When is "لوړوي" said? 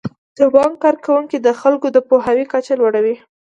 2.81-3.15